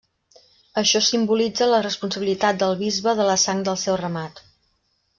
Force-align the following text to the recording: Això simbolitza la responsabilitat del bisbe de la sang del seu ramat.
Això 0.81 1.01
simbolitza 1.07 1.69
la 1.73 1.83
responsabilitat 1.87 2.65
del 2.65 2.75
bisbe 2.83 3.17
de 3.23 3.31
la 3.31 3.39
sang 3.47 3.65
del 3.71 3.81
seu 3.87 4.03
ramat. 4.07 4.47